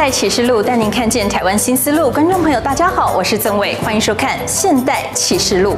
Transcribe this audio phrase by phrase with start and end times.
[0.00, 2.10] 代启示录带您看见台湾新思路。
[2.10, 5.76] 观众朋友，大家好，我是曾伟，欢迎收看《现代启示录》。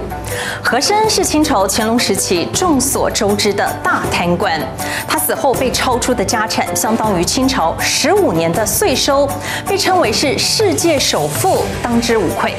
[0.65, 4.61] 和珅是清朝乾隆时期众所周知的大贪官，
[5.09, 9.29] 他死后被抄出的家产相当于清朝十五年的税收，
[9.67, 12.55] 被称为是世界首富，当之无愧。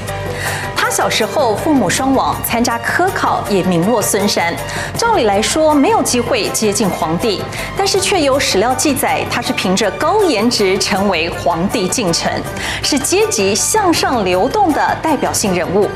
[0.94, 4.54] 小时候父母双亡，参加科考也名落孙山。
[4.96, 7.42] 照理来说没有机会接近皇帝，
[7.76, 12.40] 但是却有史料记载，他是凭着高颜值成为皇帝进臣，
[12.84, 15.90] 是阶级向上流动的代表性人物。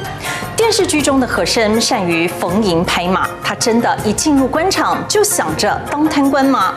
[0.58, 6.74] 电视剧中的和珅善于逢迎拍马，他真的一进入官场就想着当贪官吗？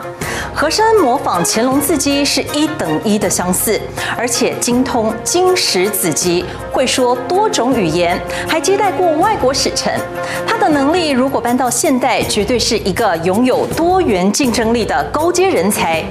[0.55, 3.81] 和珅模仿乾隆字迹是一等一的相似，
[4.19, 9.99] 而且精通经史子集，会说多种语言，还接待过外国使臣。
[10.47, 16.05] 他的能力如果搬到现代，绝对是一个拥有多元竞争力的高阶人才。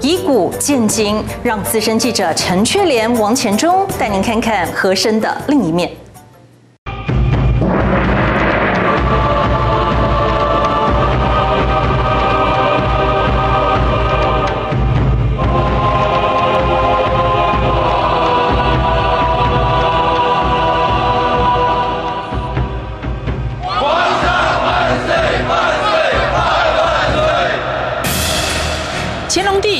[0.00, 5.90] 以古鉴今，让资深记者陈雀莲、王前忠带您看看和珅的另一面。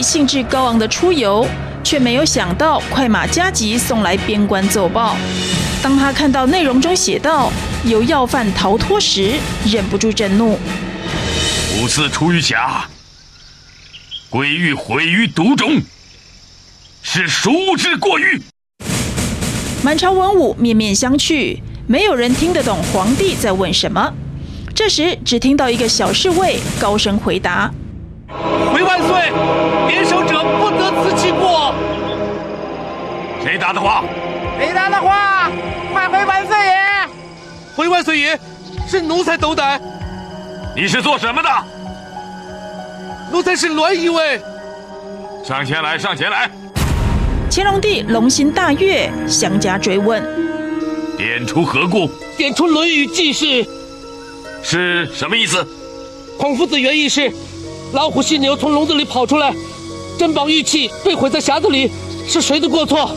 [0.06, 1.44] 兴致高昂的出游，
[1.82, 5.16] 却没有想到快马加急送来边关奏报。
[5.82, 7.52] 当他看到内容中写道
[7.84, 9.32] 有要犯逃脱时，
[9.66, 10.60] 忍不住震怒
[11.82, 12.86] ：“五次出于甲，
[14.30, 15.82] 贵欲毁于毒中，
[17.02, 18.40] 是孰之过虞？”
[19.82, 24.14] 满朝文武面面相觑，没有人听得懂皇帝在问什么。
[24.72, 27.68] 这时，只听到一个小侍卫高声回答。
[28.76, 29.32] 回万岁！
[29.88, 31.74] 点首者不得辞其过。
[33.42, 34.04] 谁答的话？
[34.58, 35.50] 谁答的话？
[35.94, 37.08] 快回万岁爷！
[37.74, 38.38] 回万岁爷，
[38.86, 39.80] 是奴才斗胆。
[40.76, 41.48] 你是做什么的？
[43.32, 44.42] 奴才是栾仪尉。
[45.42, 46.50] 上前来，上前来。
[47.50, 50.22] 乾隆帝龙心大悦，相加追问：
[51.16, 52.10] 点出何故？
[52.36, 53.66] 点出《论语》记事。
[54.62, 55.66] 是什么意思？
[56.38, 57.32] 孔夫子原意是。
[57.92, 59.54] 老虎、犀牛从笼子里跑出来，
[60.18, 61.90] 珍宝玉器被毁在匣子里，
[62.26, 63.10] 是谁的过错？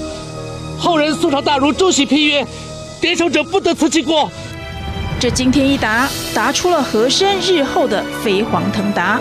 [0.78, 2.46] 后人宋朝大儒周喜批曰
[3.02, 4.32] ：“点首者不得辞其过。”
[5.20, 9.20] 这今天一答，答出了和珅日后的飞黄腾达。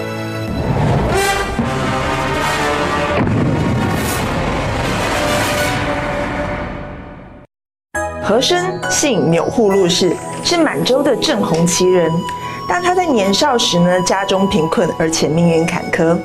[8.23, 12.13] 和珅姓钮祜禄氏，是满洲的正红旗人。
[12.69, 16.17] 但他在年少时呢，家中贫困，而且命运坎坷，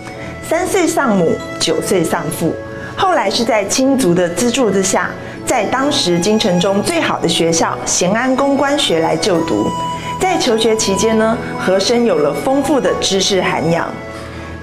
[0.47, 2.53] 三岁丧母，九岁丧父。
[2.97, 5.09] 后来是在亲族的资助之下，
[5.45, 9.71] 在当时京城中最好的学校咸安宫官学来就读。
[10.19, 13.87] 在求学期间呢，和珅有了丰富的知识涵养。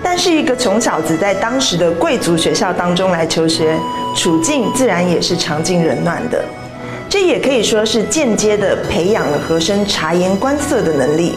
[0.02, 3.74] 但是一个穷小子在当时的贵族学校当中来求学，
[4.14, 6.44] 处境自然也是尝尽冷暖的。
[7.08, 11.34] 这也可以说是间接的培养了和珅察言观色的能力。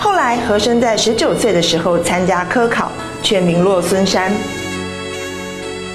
[0.00, 4.32] 后来，和珅在十九岁的时候参加科考，却名落孙山。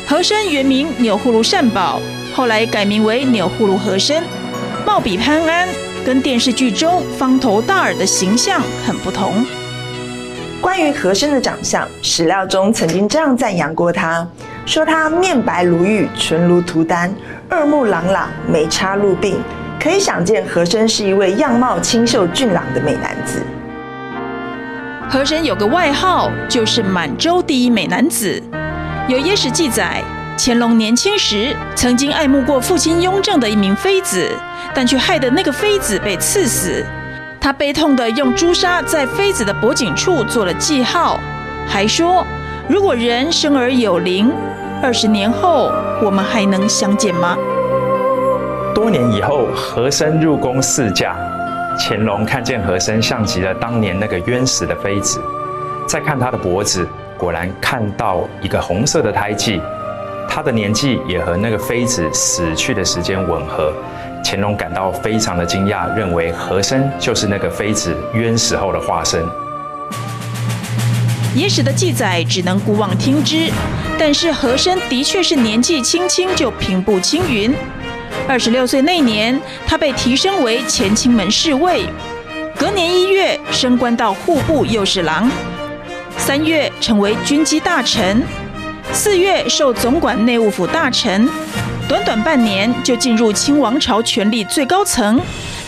[0.05, 2.01] 和珅原名钮祜禄善宝，
[2.35, 4.21] 后来改名为钮祜禄和珅，
[4.85, 5.69] 貌比潘安，
[6.05, 9.45] 跟电视剧中方头大耳的形象很不同。
[10.59, 14.27] 关于和珅的长相，史料中曾经这样赞扬过他，
[14.65, 17.13] 说他面白如玉，唇如涂丹，
[17.49, 19.35] 二目朗朗，眉插入鬓，
[19.81, 23.41] 可以想见和珅是一位样貌清秀俊朗的美男子。
[25.13, 28.41] 和珅有个外号，就是满洲第一美男子。
[29.07, 30.01] 有野史记载，
[30.39, 34.27] 乾隆年轻时曾经爱慕过父亲雍正的一名妃子，
[34.73, 36.83] 但却害得那个妃子被赐死。
[37.39, 41.19] 他悲痛地用朱砂在妃子的脖颈处做了记号，
[41.67, 42.25] 还说
[42.67, 44.31] ：“如果人生而有灵，
[44.81, 45.71] 二十年后
[46.01, 47.37] 我们还能相见吗？”
[48.73, 51.15] 多年以后，和珅入宫侍驾。
[51.79, 55.21] 乾隆看见和珅像极了当年那个冤死的妃子，
[55.87, 56.87] 再看他的脖子，
[57.17, 59.59] 果然看到一个红色的胎记，
[60.29, 63.73] 他的年纪也和那个妃子死去的时间吻合。
[64.25, 69.21] 乾隆感到非常的惊讶，认为和珅就是那个妃子冤死后的化身。
[71.35, 73.51] 野史的记载只能姑妄听之，
[73.99, 77.53] 但是和珅的确是年纪轻轻就平步青云。
[78.27, 81.83] 二十六岁那年，他被提升为乾清门侍卫，
[82.57, 85.29] 隔年一月升官到户部右侍郎，
[86.17, 88.23] 三月成为军机大臣。
[88.93, 91.29] 四月受总管内务府大臣，
[91.87, 95.19] 短短半年就进入清王朝权力最高层。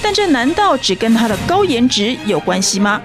[0.02, 3.02] 但这难道只跟他的高颜值有关系吗？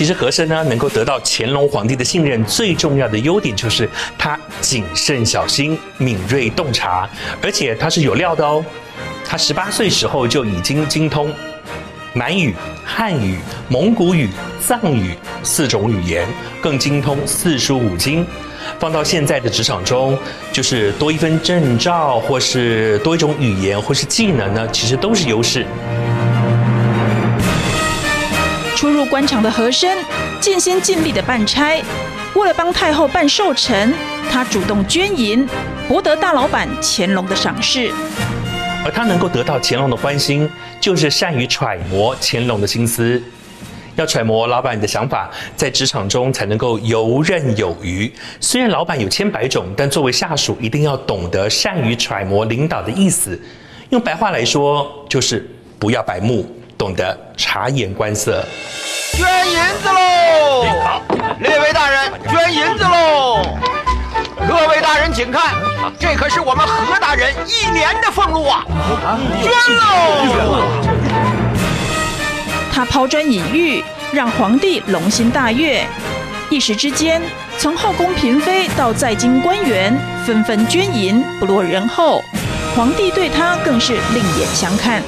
[0.00, 3.86] 其实和珅呢，能够得到乾隆皇帝的信任，最重要的优点就是
[4.16, 7.06] 他谨慎小心、敏锐洞察，
[7.42, 8.64] 而且他是有料的哦。
[9.26, 11.30] 他十八岁时候就已经精通
[12.14, 13.38] 满语、汉语、
[13.68, 16.26] 蒙古语、藏语四种语言，
[16.62, 18.26] 更精通四书五经。
[18.78, 20.18] 放到现在的职场中，
[20.50, 25.66] 就是多一份证照，或是多一种语言，或是技能呢，其实都是优势。
[28.80, 29.98] 初入官场的和珅，
[30.40, 31.84] 尽心尽力的办差，
[32.34, 33.92] 为了帮太后办寿辰，
[34.30, 35.46] 他主动捐银，
[35.86, 37.92] 博得大老板乾隆的赏识。
[38.82, 40.48] 而他能够得到乾隆的欢心，
[40.80, 43.22] 就是善于揣摩乾隆的心思。
[43.96, 48.10] 要揣摩老板的想法，在职场中才能够游刃有余。
[48.40, 53.38] 虽然老板有千百种，但作为下属，一定要懂得善于揣摩领导的意思。
[53.90, 55.46] 用白话来说，就是
[55.78, 56.50] 不要白目，
[56.80, 58.42] 懂得察言观色。
[59.12, 60.64] 捐银子喽！
[60.82, 61.02] 好，
[61.38, 63.42] 列位大人，捐银子喽！
[64.48, 65.56] 各位大人请看，
[65.98, 68.64] 这可是我们何大人一年的俸禄啊！
[69.42, 70.62] 捐喽！
[72.72, 75.86] 他抛砖引玉，让皇帝龙心大悦。
[76.48, 77.20] 一时之间，
[77.58, 79.94] 从后宫嫔妃到在京官员，
[80.24, 82.24] 纷纷捐银，不落人后。
[82.74, 85.02] 皇帝对他更是另眼相看。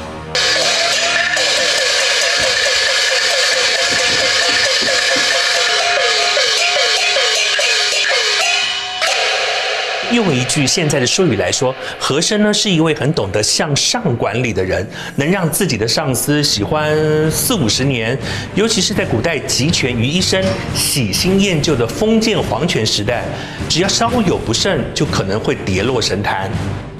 [10.13, 14.87] 用一句现在的术语来说，和珅呢是一位很懂得向上管理的人，
[15.17, 16.95] 能让自己的上司喜欢
[17.31, 18.17] 四五十年。
[18.55, 20.45] 尤其是在古代集权于一身、
[20.75, 23.25] 喜新厌旧的封建皇权时代，
[23.69, 26.51] 只要稍有不慎，就可能会跌落神坛。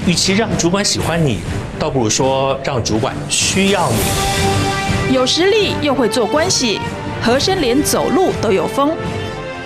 [0.07, 1.39] 与其让主管喜欢你，
[1.79, 5.15] 倒不如说让主管需要你。
[5.15, 6.81] 有实力又会做关系，
[7.23, 8.91] 和珅连走路都有风。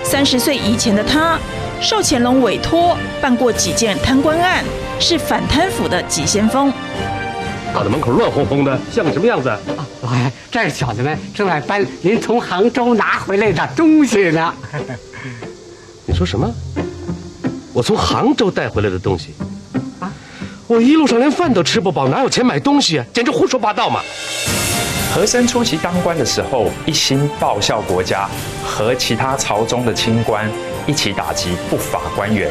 [0.02, 1.38] 三十岁以前的他。
[1.80, 4.64] 受乾隆委托办过几件贪官案，
[4.98, 6.72] 是反贪腐的急先锋。
[7.72, 9.54] 搞得门口乱哄哄的，像个什么样子？
[10.02, 14.54] 老爷，这小子们正在搬您从杭州拿回来的东西呢。
[16.06, 16.50] 你说什么？
[17.74, 19.34] 我从杭州带回来的东西？
[20.00, 20.10] 啊！
[20.66, 23.04] 我一路上连饭都吃不饱，哪有钱买东西啊？
[23.12, 24.00] 简直胡说八道嘛！
[25.14, 28.28] 和珅初期当官的时候，一心报效国家，
[28.64, 30.50] 和其他朝中的清官。
[30.86, 32.50] 一起打击不法官员。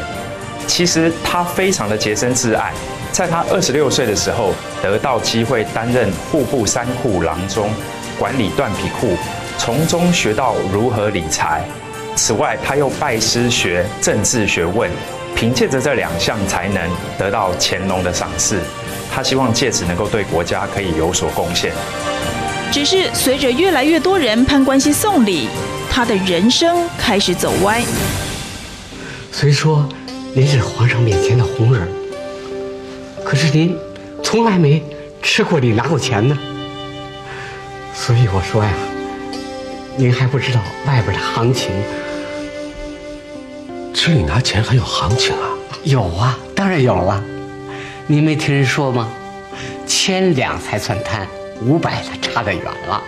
[0.66, 2.72] 其实他非常的洁身自爱。
[3.12, 4.52] 在他二十六岁的时候，
[4.82, 7.70] 得到机会担任户部三库郎中，
[8.18, 9.16] 管理缎皮库，
[9.56, 11.62] 从中学到如何理财。
[12.14, 14.90] 此外，他又拜师学政治学问，
[15.34, 16.82] 凭借着这两项才能，
[17.16, 18.58] 得到乾隆的赏识。
[19.10, 21.72] 他希望借此能够对国家可以有所贡献。
[22.70, 25.48] 只是随着越来越多人攀关系送礼，
[25.90, 27.82] 他的人生开始走歪。
[29.38, 29.86] 虽说
[30.32, 31.86] 您是皇上面前的红人，
[33.22, 33.76] 可是您
[34.24, 34.82] 从来没
[35.22, 36.38] 吃过里拿过钱呢。
[37.92, 38.70] 所以我说呀，
[39.98, 41.70] 您还不知道外边的行情。
[43.92, 45.50] 吃里拿钱还有行情啊？
[45.84, 47.22] 有啊，当然有了。
[48.06, 49.06] 您没听人说吗？
[49.86, 51.28] 千两才算贪，
[51.60, 53.02] 五百的差得远了。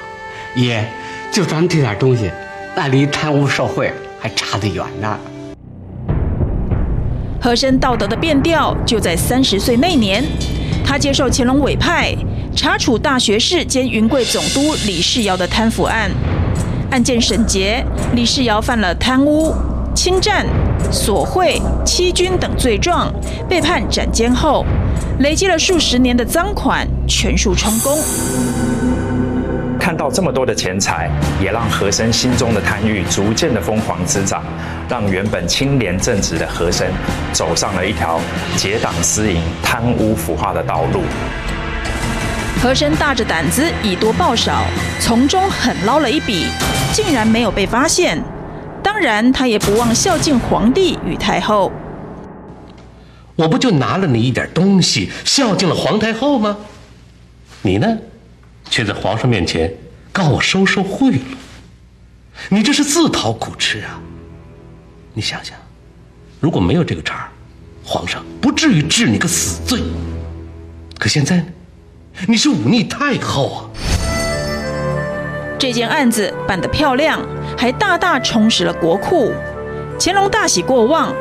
[0.56, 0.86] 爷，
[1.32, 2.30] 就咱们这点东西，
[2.76, 5.18] 那离贪污受贿还差得远呢。
[7.40, 10.24] 和珅道德的变调就在三十岁那年，
[10.84, 12.14] 他接受乾隆委派
[12.54, 16.10] 查处大学士兼云贵总督李世尧的贪腐案。
[16.90, 19.54] 案件审结，李世尧犯了贪污、
[19.94, 20.46] 侵占、
[20.90, 23.12] 索贿、欺君等罪状，
[23.48, 24.64] 被判斩监后，
[25.20, 27.96] 累积了数十年的赃款全数充公。
[29.78, 31.10] 看到这么多的钱财，
[31.42, 34.42] 也让和珅心中的贪欲逐渐的疯狂滋长，
[34.88, 36.90] 让原本清廉正直的和珅
[37.32, 38.18] 走上了一条
[38.56, 41.02] 结党私营、贪污腐化的道路。
[42.60, 44.64] 和珅大着胆子以多报少，
[44.98, 46.46] 从中狠捞了一笔，
[46.92, 48.18] 竟然没有被发现。
[48.82, 51.70] 当然，他也不忘孝敬皇帝与太后。
[53.36, 56.56] 我不就拿了你一点东西，孝敬了皇太后吗？
[57.62, 57.98] 你呢？
[58.70, 59.72] 却在皇上面前
[60.12, 61.20] 告我收受贿赂，
[62.48, 64.00] 你这是自讨苦吃啊！
[65.18, 65.58] 你想想，
[66.38, 67.28] 如果没有这个茬儿，
[67.82, 69.82] 皇上不至于治你个死罪。
[70.96, 71.46] 可现在呢，
[72.28, 73.60] 你是忤逆太后啊！
[75.58, 77.20] 这件案子办得漂亮，
[77.56, 79.32] 还大大充实了国库。
[79.98, 81.12] 乾隆大喜过望，《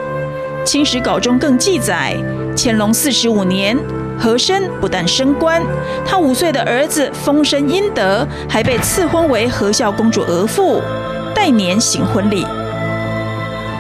[0.63, 2.16] 清史稿》中更记载，
[2.56, 3.75] 乾隆四十五年，
[4.20, 5.63] 和珅不但升官，
[6.06, 10.84] 他五岁的儿子丰绅殷德还被赐婚为和孝公主额驸，
[11.34, 12.46] 待年行婚礼。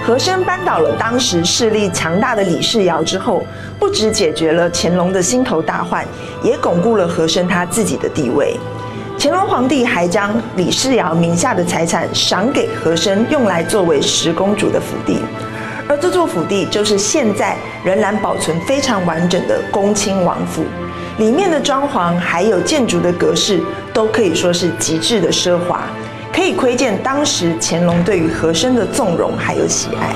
[0.07, 3.43] 和珅扳倒了当时势力强大的李世尧之后，
[3.77, 6.07] 不止解决了乾隆的心头大患，
[6.41, 8.55] 也巩固了和珅他自己的地位。
[9.19, 15.19] 乾隆皇帝还将李世尧名下的财产赏给和珅，用来作为十公主的府邸。
[15.89, 20.63] 而这座府邸就是现在仍然保存非常完整的恭亲王府，
[21.17, 23.59] 里面的装潢还有建筑的格式
[23.93, 25.81] 都可以说是极致的奢华。
[26.37, 30.13] 可以窥见当时乾隆对于和珅的纵容还有喜爱。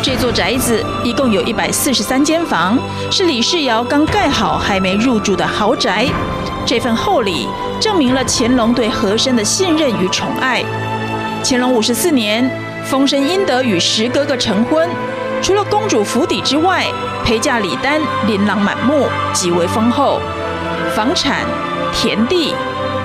[0.00, 2.78] 这座宅子一共有一百四十三间房，
[3.10, 6.06] 是李世尧刚盖好还没入住的豪宅。
[6.64, 7.48] 这份厚礼
[7.80, 10.62] 证明了乾隆对和珅的信任与宠爱。
[11.42, 12.48] 乾隆五十四年，
[12.84, 14.88] 丰绅殷德与十哥哥成婚，
[15.42, 16.86] 除了公主府邸之外，
[17.24, 20.20] 陪嫁礼单琳琅满目，极为丰厚，
[20.94, 21.40] 房产、
[21.92, 22.54] 田地、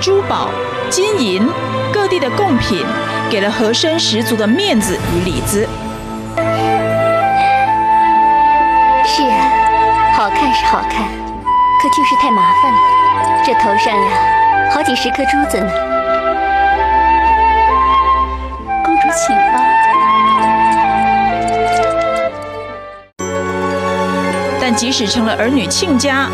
[0.00, 0.48] 珠宝。
[0.88, 1.46] 金银
[1.92, 2.84] 各地的贡品，
[3.30, 5.68] 给了和珅十足的面子与里子。
[9.04, 9.50] 是啊，
[10.16, 11.06] 好看是好看，
[11.80, 12.78] 可就是太麻烦了。
[13.44, 15.70] 这头上呀，好几十颗珠子呢。
[18.84, 19.60] 公主请吧。
[24.60, 26.28] 但即使成了儿女亲家，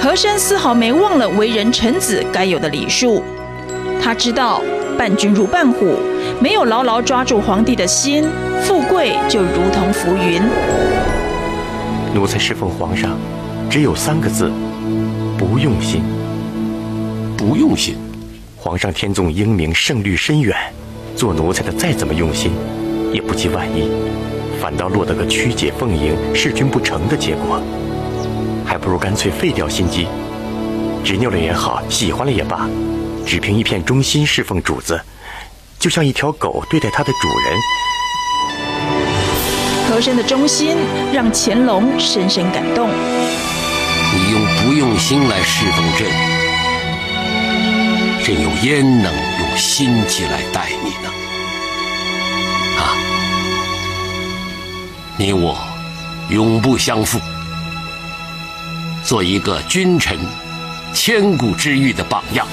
[0.00, 3.22] 和珅丝毫没忘了为人臣子该有的礼数。
[4.00, 4.62] 他知道
[4.96, 5.96] 伴君如伴虎，
[6.40, 8.24] 没有牢牢抓住皇帝的心，
[8.62, 10.40] 富贵就如同浮云。
[12.14, 13.18] 奴才侍奉皇上，
[13.68, 14.50] 只有三个字：
[15.36, 16.02] 不用心。
[17.36, 17.96] 不用心。
[18.56, 20.56] 皇上天纵英明，圣虑深远，
[21.14, 22.52] 做奴才的再怎么用心，
[23.12, 23.88] 也不及万一，
[24.60, 27.60] 反倒落得个曲解奉迎、事君不成的结果。
[28.68, 30.06] 还不如干脆废掉心机，
[31.02, 32.68] 执拗了也好，喜欢了也罢。
[33.26, 35.00] 只凭一片忠心侍奉主子，
[35.78, 37.58] 就像一条狗对待它的主人。
[39.88, 40.76] 和珅的忠心
[41.14, 42.90] 让乾隆深深感动。
[44.14, 46.06] 你用不用心来侍奉朕，
[48.22, 51.10] 朕又焉能用心机来待你呢？
[52.78, 52.92] 啊！
[55.16, 55.56] 你我
[56.28, 57.18] 永不相负，
[59.08, 60.18] 做一个君臣
[60.92, 62.46] 千古之誉的榜样。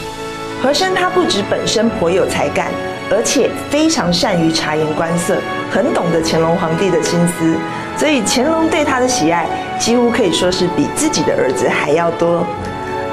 [0.64, 2.72] 和珅他不止本身颇有才干，
[3.12, 5.36] 而且非常善于察言观色，
[5.70, 7.58] 很懂得乾隆皇帝的心思，
[7.98, 9.46] 所以乾隆对他的喜爱
[9.78, 12.48] 几乎可以说是比自己的儿子还要多。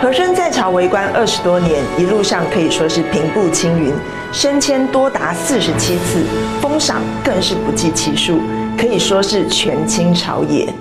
[0.01, 3.93] 和珅在朝为官二十多年，一路上可以说是平步青云，
[4.33, 6.23] 升迁多达四十七次，
[6.61, 8.41] 封赏更是不计其数，
[8.79, 10.73] 可以说是权倾朝野。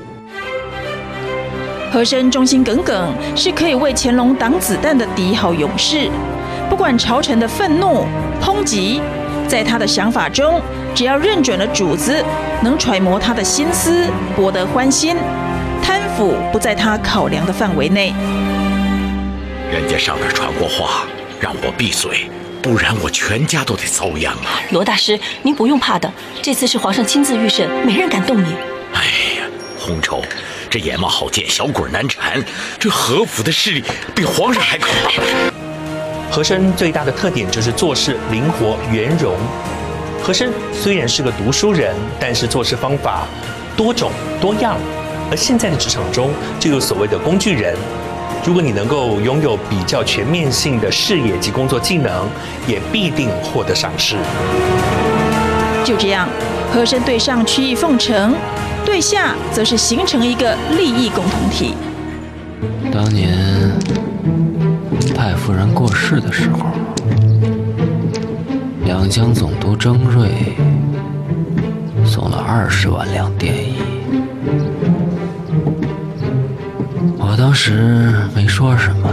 [1.91, 6.09] 和珅忠心耿耿，是可以为乾隆挡子弹的第一号勇士。
[6.69, 8.05] 不管朝臣的愤怒、
[8.41, 9.01] 抨击，
[9.45, 10.61] 在他的想法中，
[10.95, 12.23] 只要认准了主子，
[12.63, 14.07] 能揣摩他的心思，
[14.37, 15.17] 博得欢心，
[15.83, 18.13] 贪腐不在他考量的范围内。
[19.69, 21.03] 人家上面传过话，
[21.41, 22.29] 让我闭嘴，
[22.61, 24.63] 不然我全家都得遭殃啊！
[24.71, 26.09] 罗大师，您不用怕的，
[26.41, 28.55] 这次是皇上亲自御审，没人敢动你。
[28.93, 29.03] 哎
[29.39, 29.45] 呀，
[29.77, 30.21] 红绸，
[30.71, 32.41] 这眼冒好剑，小鬼难缠，
[32.79, 33.83] 这和府的势力
[34.15, 35.21] 比皇上还可怕。
[36.31, 39.35] 和珅最大的特点就是做事灵活圆融。
[40.23, 43.27] 和珅虽然是个读书人，但是做事方法
[43.75, 44.77] 多种多样。
[45.29, 47.75] 而现在的职场中就有所谓的工具人。
[48.45, 52.29] 如果你能够拥有比较全面性的视野及工作技能，
[52.65, 54.15] 也必定获得赏识。
[55.83, 56.27] 就这样，
[56.73, 58.35] 和珅对上曲意奉承，
[58.85, 61.73] 对下则是形成一个利益共同体。
[62.91, 63.71] 当年。
[65.15, 66.65] 太夫人过世的时候，
[68.85, 70.29] 两江总督征瑞
[72.03, 73.75] 送了二十万两奠衣。
[77.17, 79.09] 我当时没说什么，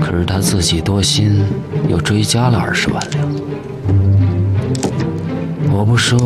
[0.00, 1.44] 可是他自己多心，
[1.88, 3.28] 又追加了二十万两。
[5.78, 6.16] 我不收，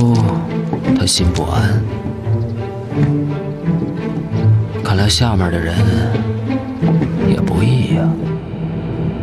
[0.96, 1.82] 他心不安。
[4.84, 5.74] 看来下面的人
[7.28, 8.02] 也不易呀。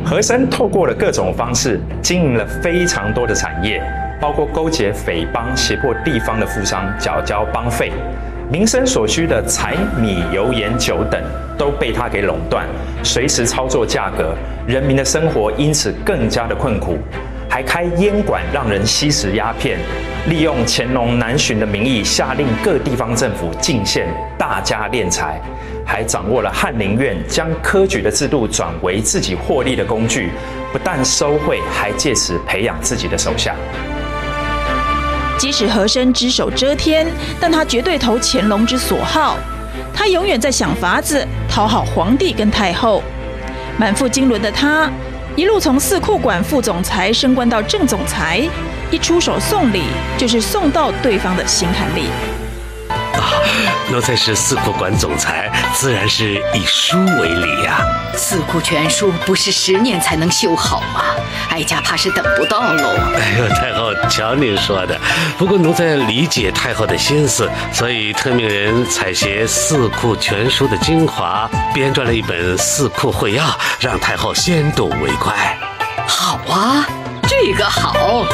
[0.04, 3.82] 和珅透过了各种方式经营了非常多的产业，
[4.20, 7.94] 包括勾结匪帮、胁迫地方的富商缴交帮费，
[8.52, 11.22] 民生所需的柴米油盐酒等
[11.58, 12.68] 都被他给垄断，
[13.02, 14.36] 随时操作价格，
[14.68, 16.98] 人民的生活因此更加的困苦，
[17.50, 19.80] 还开烟馆让人吸食鸦片，
[20.28, 24.06] 利用乾隆南巡的名义，下令各地方政府进献
[24.38, 25.40] 大加敛财，
[25.86, 30.32] 还掌握了翰林院，将科举的制度转为自己获利的工具，
[30.74, 33.56] 不但收贿，还借此培养自己的手下。
[35.38, 37.08] 即使和珅只手遮天，
[37.40, 39.38] 但他绝对投乾隆之所好。
[39.94, 43.02] 他永远在想法子讨好皇帝跟太后。
[43.78, 44.92] 满腹经纶的他，
[45.38, 48.46] 一路从四库馆副总裁升官到正总裁，
[48.92, 49.84] 一出手送礼
[50.18, 52.10] 就是送到对方的心坎里。
[53.18, 53.24] 啊
[53.92, 58.16] 奴才是四库馆总裁，自然是以书为礼呀、啊。
[58.16, 61.02] 四库全书不是十年才能修好吗？
[61.50, 62.96] 哀家怕是等不到喽。
[63.16, 65.00] 哎呦，太后，瞧您说的。
[65.38, 73.46] 不过奴才理解太后的心思，所以特命人采撷四库全书的精华，编撰了一本《四库会要》，
[73.80, 75.58] 让太后先睹为快。
[76.06, 76.86] 好啊，
[77.28, 78.26] 这个好。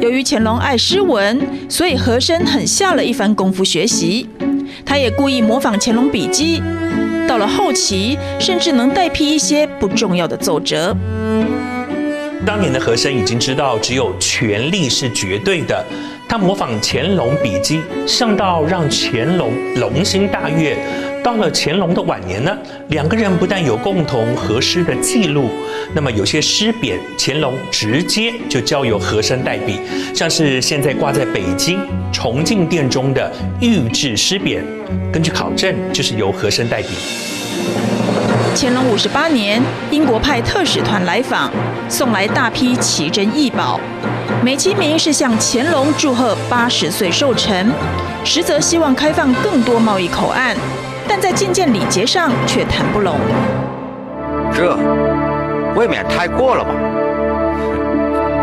[0.00, 4.28] 由于乾隆爱诗文，所以和珅很下了一番功夫学习。
[4.84, 6.62] 他也故意模仿乾隆笔迹，
[7.28, 10.96] 到了后期，甚至能代批一些不重要的奏折。
[12.46, 15.84] 当年的和珅已经知道，只有权力是绝对的。
[16.26, 20.78] 他模仿乾隆笔迹，上到让乾隆龙心大悦。
[21.22, 22.56] 到了乾隆的晚年呢，
[22.88, 25.50] 两个人不但有共同和诗的记录，
[25.94, 29.80] 那么有些诗匾，乾隆直接就交由和珅代笔，
[30.14, 31.78] 像是现在挂在北京
[32.12, 34.62] 崇敬殿中的御制诗匾，
[35.12, 36.88] 根据考证就是由和珅代笔。
[38.56, 41.50] 乾隆五十八年，英国派特使团来访，
[41.88, 43.78] 送来大批奇珍异宝，
[44.42, 47.70] 美其名是向乾隆祝贺八十岁寿辰，
[48.24, 50.56] 实则希望开放更多贸易口岸。
[51.12, 53.16] 但在觐见礼节上却谈不拢，
[54.52, 54.76] 这
[55.74, 56.70] 未免太过了吧？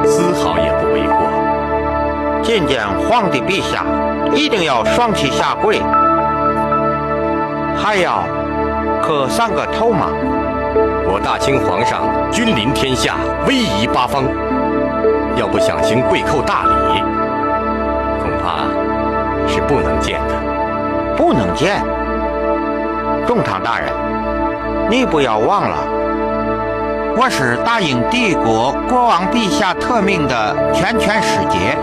[0.04, 1.15] 丝毫也不为过。
[2.44, 3.86] 觐见皇帝陛下，
[4.36, 5.80] 一定要双膝下跪，
[7.78, 8.24] 还要
[9.02, 10.08] 磕三个头嘛？
[11.10, 13.15] 我大清皇上君临天下，
[13.48, 14.26] 威仪八方，
[15.38, 17.02] 要不想行跪叩大礼，
[18.20, 18.68] 恐怕
[19.48, 20.36] 是不能见的。
[21.15, 21.82] 不能见。
[23.28, 23.92] 中堂大人，
[24.90, 25.78] 你不要忘了，
[27.18, 31.78] 我是大英帝国国王陛下特命的全权使节。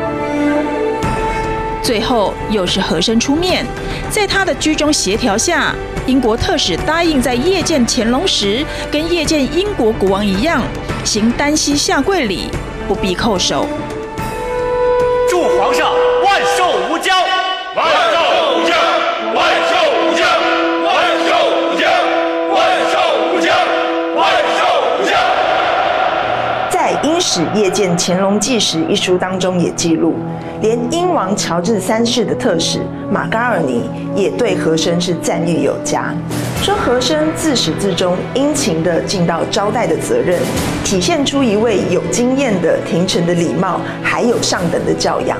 [1.82, 3.66] 最后又是和珅出面，
[4.08, 5.74] 在他的居中协调下，
[6.06, 10.62] 英国特使答应在夜见乾隆时，跟夜见英国国王一样，
[11.04, 12.48] 行单膝下跪礼，
[12.88, 13.68] 不必叩首。
[27.26, 30.14] 史夜见乾隆纪实》一书当中也记录，
[30.60, 36.14] 连英王乔治三世的特使马嘎尔尼也对和珅是赞誉有加，
[36.62, 40.38] 说和珅自始至终殷勤地尽到招待的责任，
[40.84, 45.38] 体现出一位有经验的廷臣的礼貌，还有上等的教养。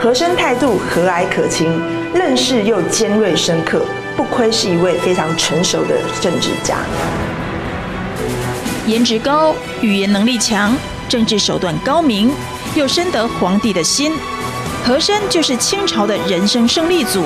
[0.00, 1.68] 和珅态度和蔼可亲，
[2.14, 3.82] 认识又尖锐深刻，
[4.16, 6.76] 不愧是一位非常成熟的政治家。
[8.86, 10.72] 颜值高，语言能力强。
[11.08, 12.32] 政治手段高明，
[12.74, 14.12] 又深得皇帝的心，
[14.84, 17.22] 和珅就是清朝的人生胜利组。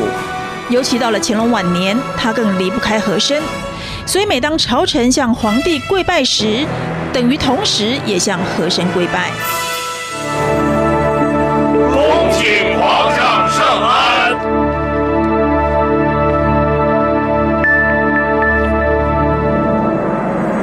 [0.69, 3.43] 尤其到了乾隆晚年，他更离不开和珅，
[4.05, 6.67] 所以每当朝臣向皇帝跪拜时，
[7.13, 9.31] 等于同时也向和珅跪拜。
[11.91, 14.37] 恭请皇上圣安。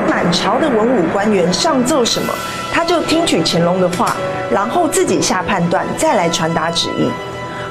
[0.08, 2.32] 满朝的文武官员上奏什么？
[2.76, 4.18] 他就听取乾隆的话，
[4.52, 7.10] 然后自己下判断，再来传达旨意。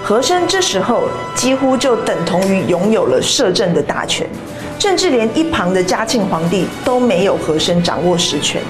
[0.03, 1.03] 和珅这时候
[1.35, 4.27] 几乎就等同于拥有了摄政的大权，
[4.79, 8.63] 甚至连一旁的嘉庆皇帝都没有和珅掌握实权。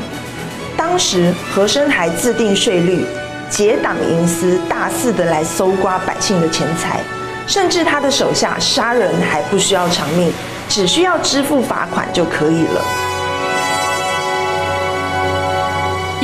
[0.77, 3.07] 当时和珅还制定税率，
[3.49, 6.99] 结党营私，大肆的来搜刮百姓的钱财，
[7.47, 10.33] 甚至他的手下杀人还不需要偿命，
[10.69, 12.85] 只需要支付罚款就可以了。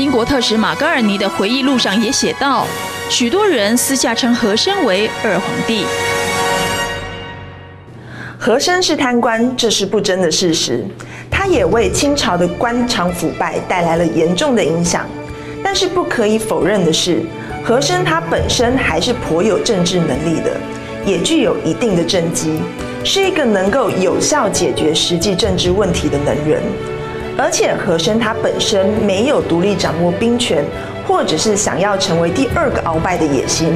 [0.00, 2.66] 英国特使马嘎尔尼的回忆录上也写道，
[3.10, 5.84] 许多人私下称和珅为二皇帝。
[8.38, 10.82] 和珅是贪官，这是不争的事实。
[11.30, 15.06] 他也为清朝的官场腐败带来了严重的影响。
[15.62, 17.20] 但是不可以否认的是，
[17.62, 20.56] 和珅他本身还是颇有政治能力的，
[21.04, 22.58] 也具有一定的政绩，
[23.04, 26.62] 是一个能够有效解决实际政治问题的能人。
[27.38, 30.64] 而且和珅他本身没有独立掌握兵权，
[31.06, 33.72] 或者是想要成为第二个鳌拜的野心，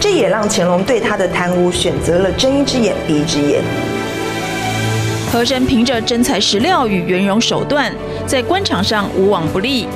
[0.00, 3.62] 这也让乾隆对他的贪污选择了睁一只眼闭一只眼。
[5.30, 7.90] 和珅凭着真材实料与圆融手段，
[8.26, 9.86] 在官场上无往不利。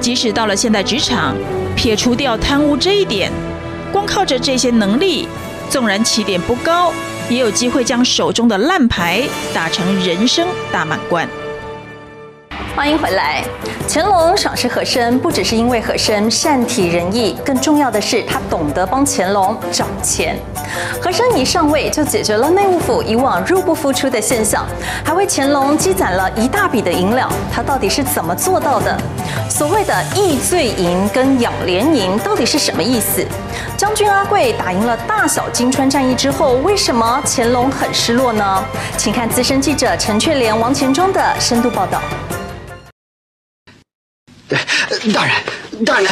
[0.00, 1.36] 即使到了现代职场，
[1.76, 3.30] 撇除掉贪污这一点，
[3.92, 5.28] 光靠着这些能力，
[5.70, 6.92] 纵然起点不高，
[7.28, 9.22] 也有机会将手中的烂牌
[9.54, 11.28] 打成人生大满贯。
[12.74, 13.44] 欢迎回来。
[13.86, 20.38] 乾隆赏识和珅，不只是因为和珅善体人意，更重要的是他懂得帮乾隆找钱。
[21.00, 24.64] 和珅一上位就解决了内务府以往入不敷出的现象，
[25.04, 27.30] 还为乾隆积攒了一大笔的银两。
[27.52, 28.96] 他到底是怎么做到的？
[29.50, 33.22] 所谓的易罪银跟养廉银到底是什么意思？
[33.76, 38.64] 将军阿贵打赢了大小金川战役之后，为什么乾隆很失落呢？
[38.96, 42.00] 请看资深记者陈雀莲、王钱忠的深度报道。
[45.12, 45.34] 大人，
[45.84, 46.10] 大人，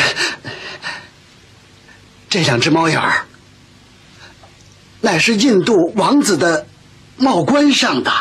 [2.29, 3.24] 这两只猫眼儿，
[5.00, 6.66] 乃是印度王子的
[7.16, 8.12] 帽冠上的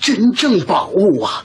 [0.00, 1.44] 真正宝物啊！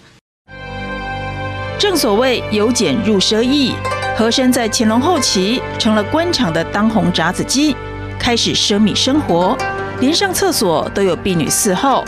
[1.78, 3.74] 正所谓由俭入奢易，
[4.18, 7.76] 和珅在乾隆后期成了官场的当红炸子鸡，
[8.20, 9.58] 开始奢靡生活，
[10.02, 12.04] 连上厕所都有婢女伺候，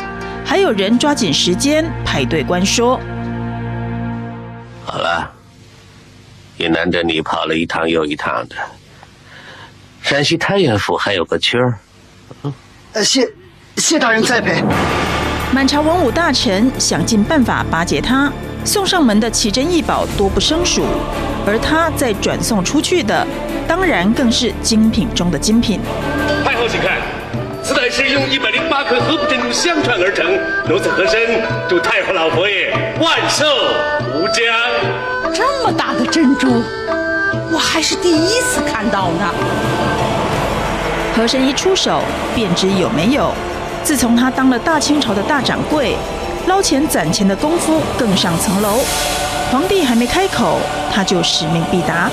[0.46, 3.00] 还有人抓紧时间排队观说。
[4.92, 5.32] 好了。
[6.58, 8.56] 也难得你跑了一趟又一趟的，
[10.02, 11.80] 山西太原府还有个缺儿。
[12.92, 13.26] 呃，谢
[13.78, 14.62] 谢大人栽培。
[15.54, 18.32] 满朝文武大臣想尽办法巴结他，
[18.66, 20.86] 送上门的奇珍异宝多不胜数，
[21.48, 23.26] 而他再转送出去的，
[23.66, 25.80] 当然更是精品中的精品。
[26.44, 27.02] 太后，请看，
[27.64, 30.26] 此乃是用一百零八颗合府珍珠相串而成，
[30.68, 31.20] 奴才和珅
[31.70, 33.46] 祝太后老佛爷万寿
[34.14, 35.34] 无疆。
[35.34, 36.64] 这么大的珍珠，
[37.52, 39.34] 我还是第一次看到呢。
[41.16, 42.02] 和珅一出手
[42.34, 43.32] 便知有没有。
[43.84, 45.96] 自从他当了大清朝的大掌柜，
[46.48, 48.80] 捞钱攒钱的功夫更上层楼。
[49.52, 50.60] 皇帝还没开口，
[50.94, 52.10] 他就使命必达。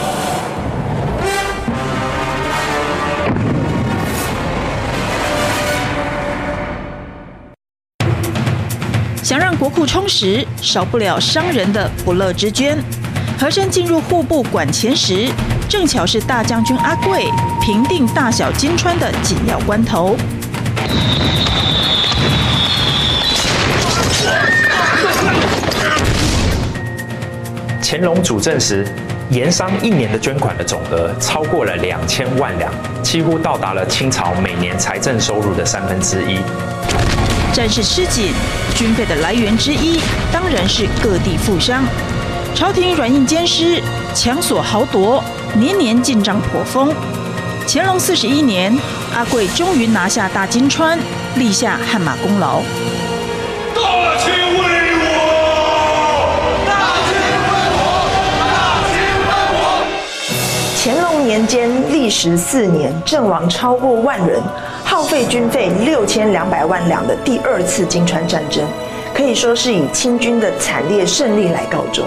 [9.88, 12.76] 充实，少不了商人的不乐之捐。
[13.38, 15.30] 和珅进入户部管钱时，
[15.66, 17.24] 正巧是大将军阿贵
[17.62, 20.14] 平定大小金川的紧要关头。
[27.82, 28.86] 乾隆主政时，
[29.30, 32.70] 盐商一年的捐款的总额超过了两千万两，
[33.02, 36.40] 几乎到达了清朝每年财政收入的三分之一。
[37.52, 38.32] 战事吃紧，
[38.74, 40.00] 军费的来源之一
[40.32, 41.84] 当然是各地富商。
[42.54, 43.82] 朝廷软硬兼施，
[44.14, 45.22] 强索豪夺，
[45.54, 46.94] 年年进账颇丰。
[47.66, 48.76] 乾隆四十一年，
[49.14, 50.98] 阿贵终于拿下大金川，
[51.36, 52.60] 立下汗马功劳。
[53.74, 54.64] 大清为
[55.00, 55.12] 我，
[56.66, 56.72] 大
[57.04, 57.12] 清
[57.50, 57.82] 为我，
[58.40, 58.52] 大
[58.88, 58.96] 清
[59.28, 59.62] 为我。
[60.76, 64.40] 乾隆年间，历时四年，阵亡超过万人，
[64.90, 68.66] 耗费军费六千两百万两的第二次金川战争，
[69.12, 72.06] 可以说是以清军的惨烈胜利来告终。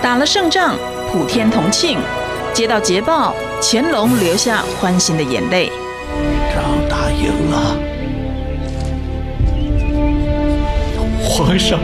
[0.00, 0.76] 打了胜仗，
[1.10, 1.98] 普天同庆。
[2.52, 5.72] 接到捷报，乾隆流下欢欣的眼泪。
[6.54, 7.76] 仗打赢了，
[11.20, 11.80] 皇上，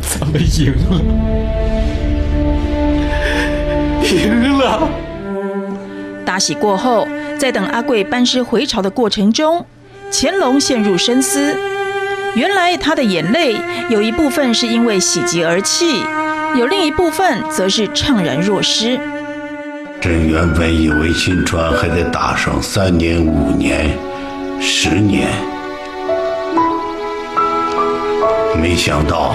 [0.00, 1.00] 咱们赢了，
[4.04, 4.88] 赢了。
[6.28, 9.64] 大喜过后，在等阿贵班师回朝的过程中，
[10.12, 11.56] 乾隆陷入深思。
[12.34, 13.56] 原来他的眼泪
[13.88, 16.04] 有一部分是因为喜极而泣，
[16.54, 19.00] 有另一部分则是怅然若失。
[20.02, 23.96] 朕原本以为金川还得打上三年、五年、
[24.60, 25.30] 十年，
[28.60, 29.34] 没想到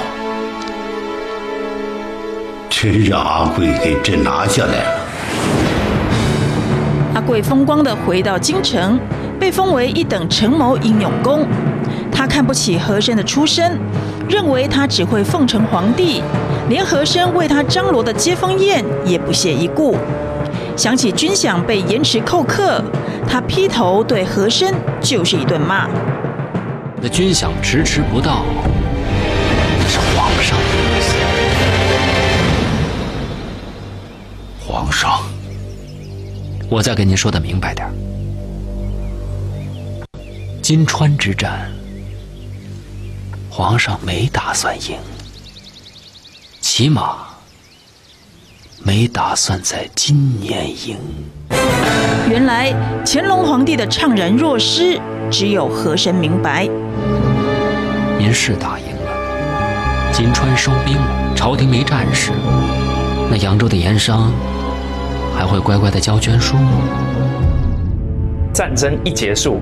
[2.70, 5.03] 真让阿贵给朕拿下来了。
[7.14, 9.00] 阿贵风光的回到京城，
[9.40, 11.46] 被封为一等承谋英勇公。
[12.12, 13.80] 他看不起和珅的出身，
[14.28, 16.24] 认为他只会奉承皇帝，
[16.70, 19.96] 连和珅为他张罗的接风宴也不屑一顾。
[20.76, 22.84] 想起军饷被延迟扣客，
[23.28, 25.88] 他劈头对和珅就是一顿骂。
[27.00, 28.44] 那军饷迟迟不到，
[29.80, 30.66] 那是皇上的
[30.98, 31.16] 意思。
[34.66, 35.20] 皇上，
[36.70, 37.88] 我再跟您说的明白点。
[40.62, 41.70] 金川之战。
[43.56, 44.98] 皇上没打算赢，
[46.60, 47.18] 起码
[48.84, 50.98] 没打算在今年赢。
[52.28, 52.74] 原来
[53.06, 55.00] 乾隆皇帝的怅然若失，
[55.30, 56.68] 只有和珅明白。
[58.18, 62.32] 您是打赢了，金川收兵了，朝廷没战事，
[63.30, 64.34] 那扬州的盐商
[65.36, 66.72] 还会乖乖的交捐书吗？
[68.54, 69.60] 战争一结束，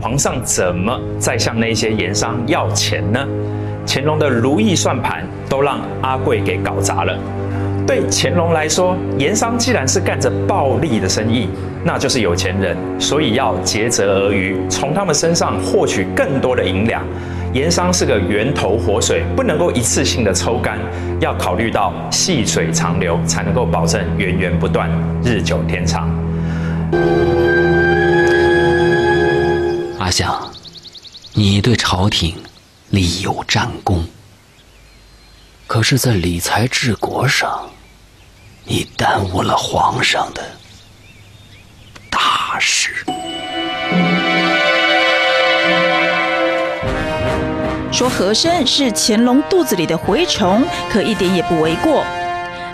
[0.00, 3.26] 皇上怎么再向那些盐商要钱呢？
[3.86, 7.18] 乾隆的如意算盘都让阿贵给搞砸了。
[7.86, 11.48] 对乾隆来说，盐商既然是干着暴利的生意，
[11.82, 17.02] 那就是有钱人，所以要竭泽而渔，从他们身上获取更多的银两。
[17.54, 20.78] 盐商是个源头活水，不能够一次性的抽干，
[21.18, 24.90] 要考虑到细水长流，才能够保证源源不断、
[25.24, 26.08] 日久天长。
[29.98, 30.52] 阿相，
[31.32, 32.36] 你对朝廷
[32.90, 34.04] 立有战功，
[35.66, 37.66] 可是，在理财治国上，
[38.64, 40.42] 你耽误了皇上的
[42.10, 42.92] 大事。
[47.90, 52.04] 说和珅是乾隆肚子里的蛔虫，可一点也不为过。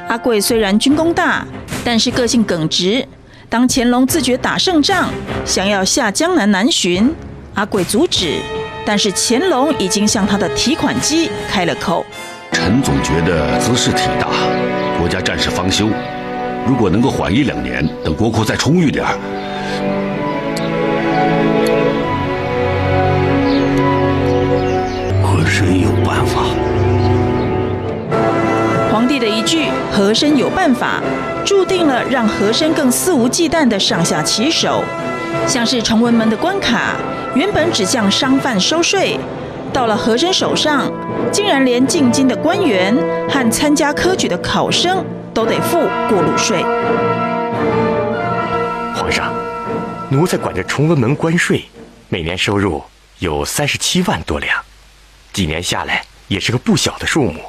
[0.08, 1.46] 阿贵虽然军功大，
[1.84, 3.06] 但是个性耿直。
[3.48, 5.08] 当乾隆自觉打胜仗，
[5.44, 7.14] 想要下江南南巡，
[7.54, 8.38] 阿贵阻止，
[8.84, 12.04] 但是乾隆已经向他的提款机开了口。
[12.50, 14.28] 臣总觉得兹事体大，
[14.98, 15.88] 国家战事方休，
[16.66, 19.06] 如果能够缓一两年，等国库再充裕点。
[29.04, 30.98] 皇帝的一句“和珅有办法”，
[31.44, 34.82] 注定了让和珅更肆无忌惮地上下其手。
[35.46, 36.96] 像是崇文门的关卡，
[37.34, 39.20] 原本只向商贩收税，
[39.74, 40.90] 到了和珅手上，
[41.30, 42.96] 竟然连进京的官员
[43.28, 46.62] 和参加科举的考生都得付过路税。
[48.94, 49.34] 皇上，
[50.08, 51.62] 奴才管着崇文门关税，
[52.08, 52.82] 每年收入
[53.18, 54.58] 有三十七万多两，
[55.34, 57.42] 几年下来也是个不小的数目。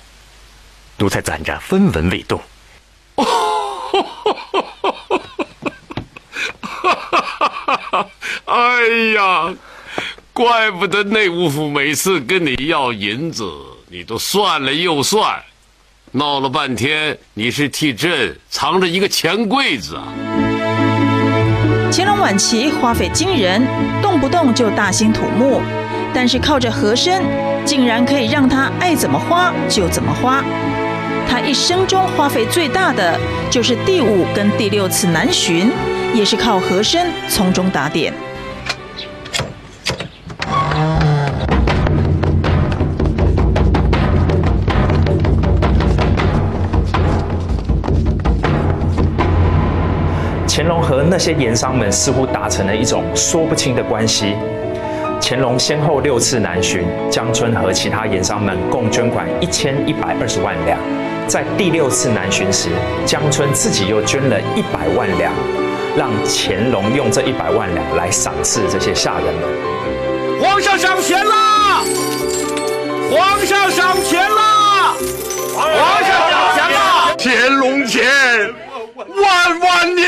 [0.98, 2.42] 奴才攒着分文未动。
[8.46, 9.54] 哎呀，
[10.32, 13.44] 怪不得内务府每次跟你要银子，
[13.90, 15.42] 你都算了又算，
[16.12, 20.04] 闹了半天你是替朕藏着一个钱柜子啊！
[21.92, 23.66] 乾隆晚期花费惊人，
[24.02, 25.62] 动不动就大兴土木，
[26.14, 27.24] 但是靠着和珅，
[27.66, 30.44] 竟然可以让他爱怎么花就怎么花。
[31.28, 35.72] 他一生中花费最大的就是第五跟第六次南巡，
[36.14, 38.14] 也是靠和珅从中打点。
[50.48, 54.34] 乾隆和那些盐商们似乎达成了一种说不清的关系。
[55.22, 60.80] 乾隆先后六次南巡，江春和其他盐商们共捐款一千一百二十万两。
[61.28, 62.70] 在第六次南巡时，
[63.06, 65.34] 江春自己又捐了一百万两，
[65.98, 69.44] 让乾隆用这一百万两来赏赐这些下人们。
[70.40, 71.82] 皇上赏钱啦！
[73.12, 74.94] 皇上赏钱啦！
[75.56, 75.66] 皇
[76.04, 77.16] 上赏钱啦！
[77.18, 78.04] 乾隆钱，
[78.96, 80.06] 万万年！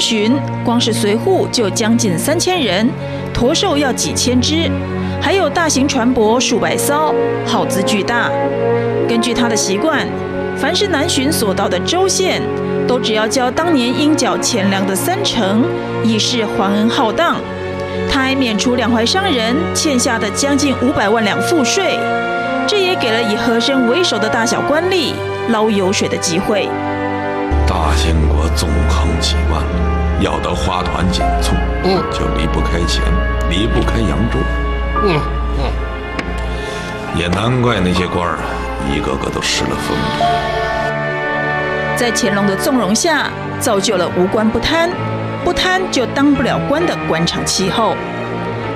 [0.00, 0.32] 巡，
[0.64, 2.88] 光是随户就将近三千人，
[3.34, 4.70] 驼兽要几千只，
[5.20, 7.14] 还有大型船舶数百艘，
[7.46, 8.30] 耗资巨大。
[9.06, 10.06] 根据他的习惯，
[10.56, 12.40] 凡是南巡所到的州县，
[12.88, 15.64] 都只要交当年应缴钱粮的三成，
[16.02, 17.36] 以示皇恩浩荡。
[18.10, 21.98] 他还免除两淮商人欠下的将近五百万两赋税，
[22.66, 25.12] 这也给了以和珅为首的大小官吏
[25.48, 26.68] 捞油水的机会。
[27.70, 29.62] 大清国纵横几万，
[30.20, 31.54] 要得花团锦簇，
[31.84, 33.00] 嗯，就离不开钱，
[33.48, 34.38] 离不开扬州，
[35.04, 35.20] 嗯
[35.56, 35.70] 嗯，
[37.16, 38.38] 也难怪那些官儿
[38.92, 40.24] 一个个都失了风度。
[41.96, 43.30] 在乾隆的纵容下，
[43.60, 44.90] 造就了无官不贪，
[45.44, 47.94] 不贪就当不了官的官场气候。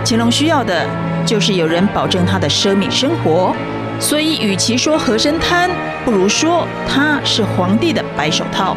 [0.06, 0.86] 乾隆需要的
[1.26, 3.52] 就是有人保证他的奢靡生活。
[3.98, 5.70] 所以，与其说和珅贪，
[6.04, 8.76] 不如说他是皇帝的白手套。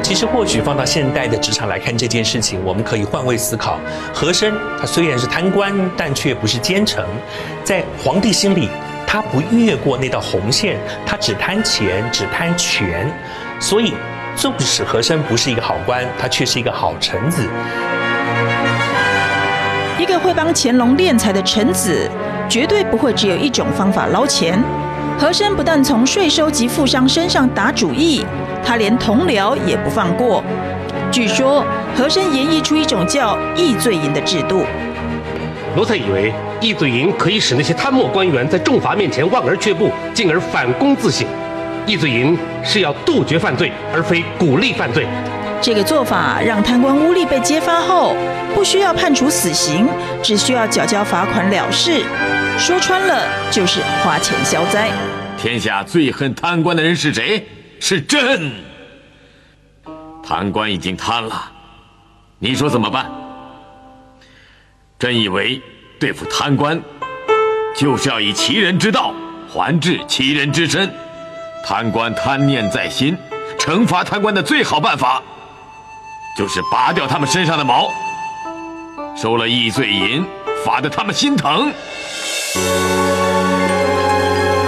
[0.00, 3.78] 其实，或许放到现代的职场来看这件事情，我们可以换位思考：
[4.14, 7.04] 和珅他虽然是贪官，但却不是奸臣。
[7.64, 8.68] 在皇帝心里，
[9.06, 13.12] 他不越过那道红线，他只贪钱，只贪权，
[13.60, 13.92] 所以
[14.36, 17.42] 纵使和珅不是一个好官，他却是一个好臣子。
[19.98, 22.08] 一个会帮乾隆敛财的臣子，
[22.48, 24.58] 绝对不会只有一种方法捞钱。
[25.18, 28.24] 和珅不但从税收及富商身上打主意，
[28.64, 30.44] 他连同僚也不放过。
[31.10, 31.64] 据说
[31.96, 34.64] 和珅研绎出一种叫易罪营的制度。
[35.74, 41.26] 奴才以为易罪营可以使那些贪墨官员在重罚面前望而却步，进而反躬自省。
[41.84, 45.04] 易罪营是要杜绝犯罪，而非鼓励犯罪。
[45.60, 48.14] 这个做法让贪官污吏被揭发后，
[48.54, 49.88] 不需要判处死刑，
[50.22, 52.04] 只需要缴交罚款了事。
[52.58, 54.90] 说穿了，就是花钱消灾。
[55.38, 57.46] 天下最恨贪官的人是谁？
[57.78, 58.52] 是朕。
[60.24, 61.52] 贪官已经贪了，
[62.40, 63.08] 你说怎么办？
[64.98, 65.62] 朕以为
[66.00, 66.82] 对付贪官，
[67.76, 69.14] 就是要以其人之道
[69.48, 70.92] 还治其人之身。
[71.64, 73.16] 贪官贪念在心，
[73.56, 75.22] 惩罚贪官的最好办法，
[76.36, 77.88] 就是拔掉他们身上的毛，
[79.16, 80.26] 收了易罪银，
[80.64, 81.72] 罚得他们心疼。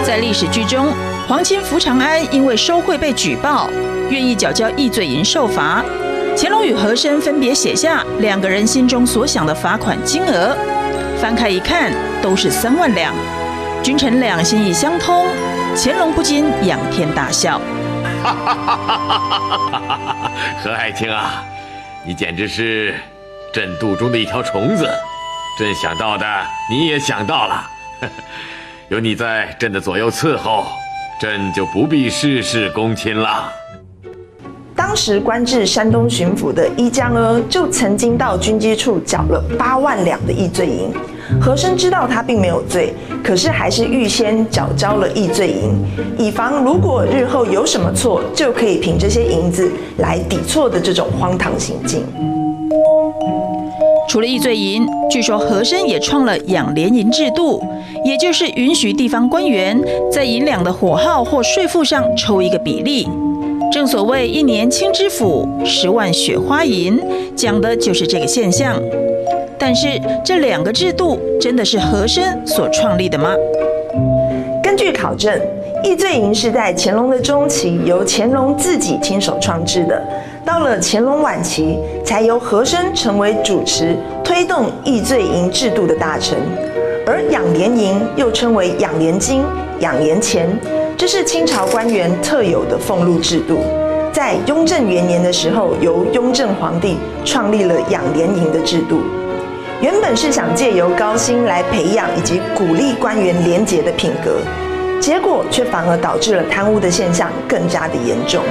[0.04, 0.92] 在历史剧中，
[1.28, 3.70] 皇亲福长安因为收贿被举报，
[4.10, 5.84] 愿意缴交易罪银受罚。
[6.36, 10.56] 乾隆与和珅分别写下两个人心中所想的罚款金额，
[11.20, 13.14] 翻开一看，都是三万两。
[13.82, 15.26] 君臣两心意相通，
[15.76, 17.60] 乾隆不禁仰天大笑。
[18.22, 20.32] 哈哈哈哈哈！
[20.62, 21.42] 何爱卿啊，
[22.04, 22.94] 你简直是
[23.52, 24.88] 朕肚中的一条虫子。
[25.60, 26.24] 朕想到的，
[26.70, 27.70] 你也想到了。
[28.88, 30.64] 有你在朕的左右伺候，
[31.20, 33.52] 朕就不必事事躬亲了。
[34.74, 40.90] 当时官至山东巡抚的伊江阿就曾经到军机处缴了八万两的易罪银。
[41.38, 45.78] 和珅知道他并没有罪，可是还是预先缴交了易罪银，
[46.16, 52.02] 以防如果日后有什么错，就可以凭这些银子来抵错的这种荒唐行径。
[54.10, 57.62] 除了易罪银，据说和珅也创了养廉银制度，
[58.04, 63.08] 也就是允许地方官员在银两的火耗或税赋上抽一个比例。
[63.70, 67.00] 正所谓一年清知府，十万雪花银，
[67.36, 68.82] 讲的就是这个现象。
[69.56, 69.86] 但是
[70.24, 73.32] 这两个制度真的是和珅所创立的吗？
[74.60, 75.40] 根据考证，
[75.84, 80.02] 易罪银是在乾隆的中期由乾隆自己亲手创制的。
[80.50, 86.36] 到了乾隆晚期，才由和珅成为主持推动易罪银制度的大臣。
[87.06, 89.44] 而养廉银又称为养廉金、
[89.78, 90.50] 养廉钱，
[90.98, 93.60] 这是清朝官员特有的俸禄制度。
[94.12, 99.02] 在雍正元年的时候，由雍正皇帝创立了养廉银的制度。
[99.80, 104.40] 原本是想借由高薪来培养以及鼓励官员廉洁的品格，
[105.00, 108.42] 结果却反而导致了贪污的现象更加的严重。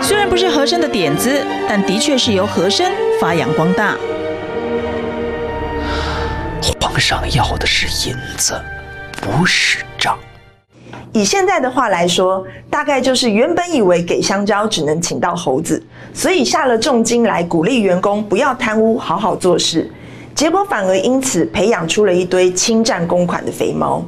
[0.00, 3.96] 虽然不是和珅的点子，但的确是由和珅发扬光大。
[6.80, 8.60] 皇上要的是银子，
[9.20, 10.18] 不是账。
[11.12, 15.82] 以现在的话来说，大概就是原本以为给香蕉只能请到猴子，
[16.14, 19.90] 所以下了重金来鼓励员工不要贪污，好好做事，
[20.34, 24.02] 结果反而因此培养出了一堆侵占公款的肥猫。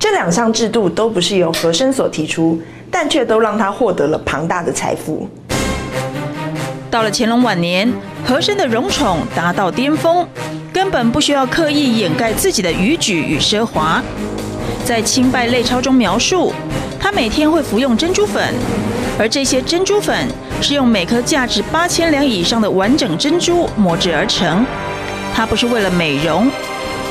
[0.00, 2.60] 这两项制度都不是由和珅所提出。
[2.92, 5.28] 但却都让他获得了庞大的财富。
[6.90, 7.88] 到了乾隆晚年，
[8.26, 10.26] 和珅的荣宠达到巅峰，
[10.72, 14.02] 根本不需要刻意掩盖自己的逾矩与奢华。
[14.84, 16.52] 在《清拜类钞》中描述，
[16.98, 18.52] 他每天会服用珍珠粉，
[19.16, 20.26] 而这些珍珠粉
[20.60, 24.66] 是用每颗价值八千两以上的完整珍珠磨制而成。
[25.32, 26.50] 它不是为了美容，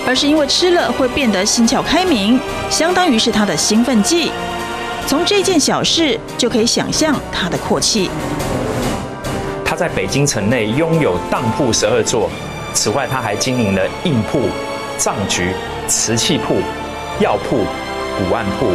[0.07, 4.31] 而是因为吃了会变得心窍开明，相当于是他的兴奋剂。
[5.07, 8.09] 从这件小事就可以想象他的阔气。
[9.65, 12.29] 他在北京城内拥有当铺十二座，
[12.73, 14.41] 此外他还经营了印铺、
[14.97, 15.54] 账局、
[15.87, 16.56] 瓷器铺、
[17.19, 17.65] 药铺、
[18.17, 18.71] 古玩铺、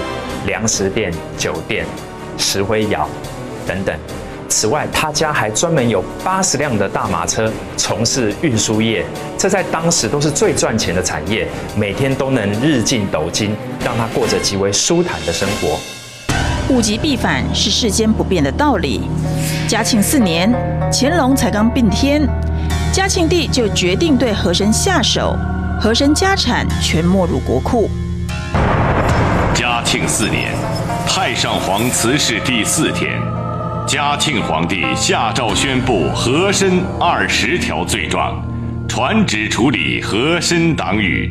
[0.46, 1.84] 粮食店、酒店、
[2.38, 3.08] 石灰窑
[3.66, 3.94] 等等。
[4.48, 9.04] 此外，他家还专门有八十辆的大马车，从事运输业，
[9.36, 15.78] 这在当时都是最赚钱的产业，每天都能日进斗金，让他过着极为舒坦的生活。
[16.70, 19.02] 物极必反是世间不变的道理。
[19.68, 20.50] 嘉庆四年，
[20.92, 22.26] 乾隆才刚并天，
[22.92, 25.36] 嘉庆帝就决定对和珅下手，
[25.80, 27.90] 和珅家产全没入国库。
[29.54, 30.54] 嘉庆四年，
[31.06, 33.20] 太上皇辞世第四天，
[33.86, 38.42] 嘉庆皇帝下诏宣布和珅二十条罪状，
[38.88, 41.30] 传旨处理和珅党羽，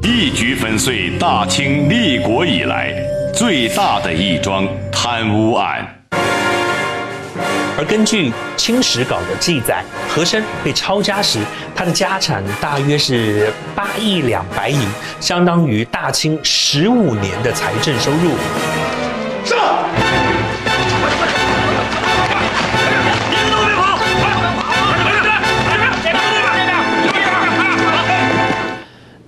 [0.00, 2.94] 一举粉碎大清立国以来
[3.34, 5.84] 最大的一桩贪污案。
[7.76, 11.40] 而根据《清史稿》的记载，和珅被抄家时，
[11.74, 14.80] 他的家产大约是八亿两白银，
[15.18, 18.30] 相当于大清十五年的财政收入。
[19.44, 19.87] 上！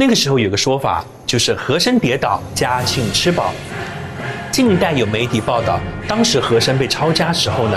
[0.00, 3.52] 那个时候有个说法，就是和珅跌倒，嘉庆吃饱。
[4.50, 5.78] 近代有媒体报道，
[6.08, 7.76] 当时和珅被抄家时候呢，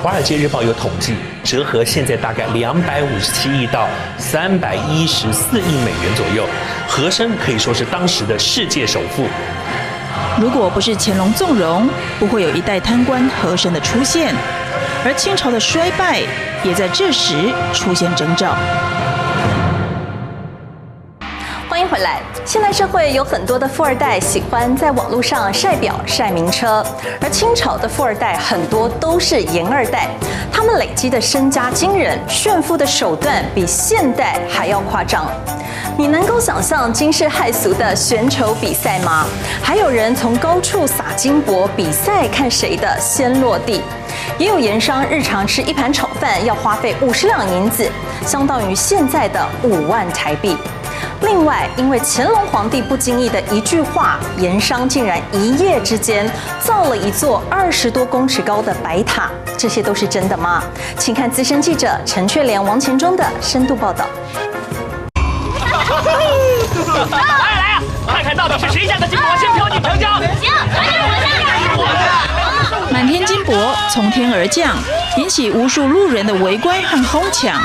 [0.02, 1.14] 《华尔街日报》有统计，
[1.44, 3.86] 折合现在大概两百五十七亿到
[4.18, 6.44] 三百一十四亿美元左右。
[6.88, 9.28] 和珅可以说是当时的世界首富。
[10.40, 14.34] 如果不是乾隆纵容，不会有一代贪官和珅的出现，
[15.04, 16.20] 而清朝的衰败
[16.64, 17.36] 也在这时
[17.72, 18.56] 出现征兆。
[21.80, 22.20] 欢迎回来。
[22.44, 26.84] 现代社会有很多的富二代喜欢在网络上晒表、晒名车，
[27.22, 30.06] 而清朝的富二代很多都是银二代，
[30.52, 35.26] 他们累积的身家惊人，炫富的手段比现代还要夸张。
[35.96, 39.24] 你能够想象惊世骇俗的选丑比赛吗？
[39.62, 43.80] 还有人从高处撒金箔比赛，看谁的先落地。
[44.36, 47.90] 也有盐商日常吃一盘炒饭要花费五十两银子，
[48.26, 50.58] 相当于现在的五万台币。
[51.22, 60.62] 另外，因为乾隆皇帝不经意的一句话，盐商竟然一夜之间造了一座二十多公尺高的白塔，这些都是真的吗？
[60.98, 64.06] 请看资深记者陈雀莲、王前忠的深度报道。
[67.10, 70.18] 来来啊，看看到底是谁家的金箔先飘进长江？
[70.40, 72.92] 行，反正我的。
[72.92, 74.76] 满天金箔从天而降，
[75.16, 77.60] 引起无数路人的围观和哄抢。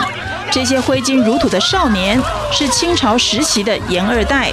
[0.51, 2.19] 这些挥金如土的少年
[2.51, 4.51] 是清朝时期的盐二代，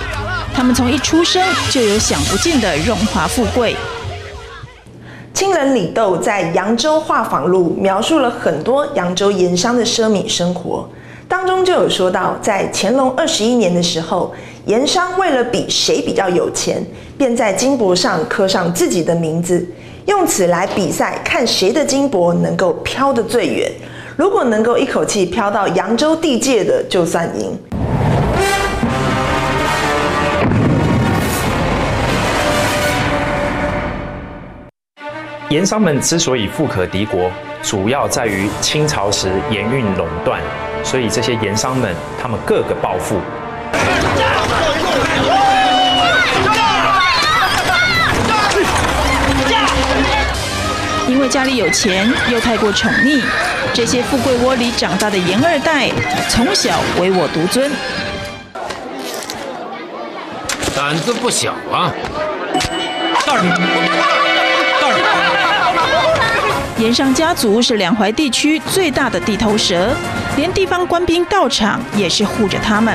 [0.52, 3.76] 他们从一出生就有享不尽的荣华富贵。
[5.32, 10.88] 清人李斗在《扬州画舫录》描述了很多扬州盐商的奢靡生活，
[11.28, 14.34] 当中就有说到，在乾隆二十一年的时候，
[14.66, 16.84] 盐商为了比谁比较有钱，
[17.16, 19.66] 便在金箔上刻上自己的名字，
[20.06, 23.70] 用此来比赛，看谁的金箔能够飘得最远。
[24.22, 27.58] 如果能够一口气飘到扬州地界的，就算赢。
[35.50, 37.28] 盐商们之所以富可敌国，
[37.64, 40.40] 主要在于清朝时盐运垄断，
[40.84, 43.16] 所以这些盐商们他们个个暴富。
[51.32, 53.22] 家里有钱，又太过宠溺，
[53.72, 55.88] 这些富贵窝里长大的严二代，
[56.28, 57.72] 从小唯我独尊，
[60.76, 61.90] 胆子不小啊！
[63.26, 63.48] 大人，
[64.78, 64.98] 大人，
[66.76, 69.88] 盐上家族是两淮地区最大的地头蛇，
[70.36, 72.94] 连地方官兵到场也是护着他们。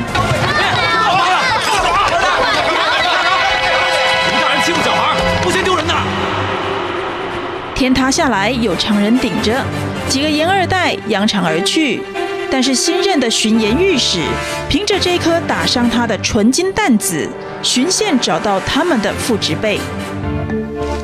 [7.77, 9.63] 天塌下来有常人顶着，
[10.09, 12.01] 几个颜二代扬长而去。
[12.49, 14.21] 但是新任的巡盐御史
[14.67, 17.29] 凭着这颗打伤他的纯金弹子，
[17.61, 19.77] 循线找到他们的父职辈。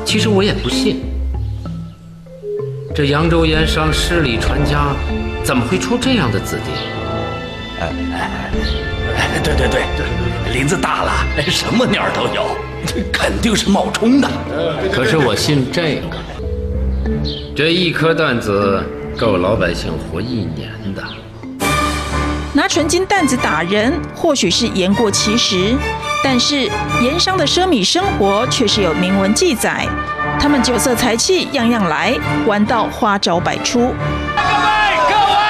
[0.04, 1.00] 其实我也不信，
[2.92, 4.96] 这扬州盐商势力传家，
[5.44, 6.72] 怎么会出这样的子弟？
[7.78, 7.92] 哎
[9.16, 11.12] 哎，对对对对，林子大了，
[11.48, 12.56] 什么鸟都有，
[13.12, 14.28] 肯定是冒充的。
[14.92, 16.33] 可是我信这个。
[17.54, 18.82] 这一颗担子
[19.18, 21.02] 够老百姓活一年的。
[22.52, 25.74] 拿纯金担子打人，或许是言过其实，
[26.22, 26.70] 但是
[27.02, 29.86] 盐商的奢靡生活却是有明文记载。
[30.40, 33.80] 他们酒色财气样样来，玩到花招百出。
[33.80, 34.68] 各位
[35.10, 35.44] 各位，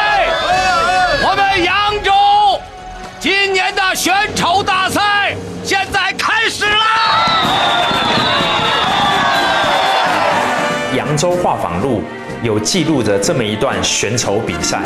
[1.28, 2.10] 我们扬州
[3.20, 5.00] 今年的选丑大赛
[11.24, 12.02] 州画舫录》
[12.46, 14.82] 有记录着这么一段选筹比赛，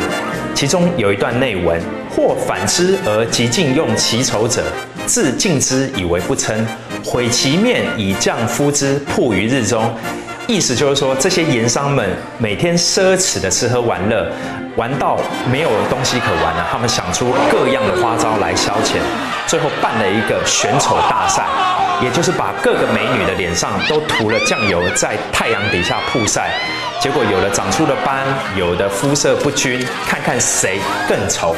[0.55, 1.77] 其中有一段内文
[2.09, 4.63] ：“或反之而极尽用其筹者，
[5.05, 6.65] 自敬之以为不称，
[7.03, 9.93] 毁其面以降夫之，曝于日中。”
[10.47, 14.31] 意思就是说，这些盐商们每天奢侈的吃喝玩乐，
[14.79, 15.19] 玩到
[15.51, 18.95] 没有东西可玩了，他们想出各样的花招来消遣，
[19.45, 21.43] 最后办了一个选丑大赛。
[22.01, 26.51] 也就是把各个美女的脸上都涂了酱油，在太阳底下曝晒，
[26.97, 28.25] 结果有的长出了斑，
[28.55, 31.53] 有的肤色不均，看看谁更丑。